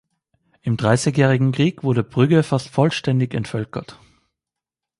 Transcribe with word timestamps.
Im 0.63 0.77
Dreißigjährigen 0.77 1.51
Krieg 1.51 1.83
wurde 1.83 2.01
Brügge 2.03 2.41
fast 2.41 2.69
vollständig 2.69 3.35
entvölkert. 3.35 3.99